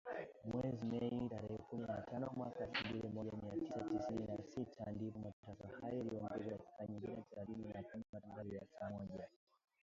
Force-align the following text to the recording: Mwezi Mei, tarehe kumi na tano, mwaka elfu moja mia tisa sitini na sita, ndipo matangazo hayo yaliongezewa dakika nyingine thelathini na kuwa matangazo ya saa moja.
Mwezi 0.55 0.81
Mei, 0.91 1.29
tarehe 1.31 1.57
kumi 1.65 1.85
na 1.87 2.01
tano, 2.07 2.31
mwaka 2.37 2.63
elfu 2.89 3.07
moja 3.09 3.31
mia 3.43 3.51
tisa 3.55 3.79
sitini 3.89 4.25
na 4.27 4.43
sita, 4.49 4.91
ndipo 4.91 5.19
matangazo 5.19 5.77
hayo 5.81 5.97
yaliongezewa 5.97 6.57
dakika 6.57 6.85
nyingine 6.85 7.23
thelathini 7.29 7.67
na 7.73 7.81
kuwa 7.83 8.03
matangazo 8.11 8.55
ya 8.55 8.63
saa 8.65 8.89
moja. 8.89 9.27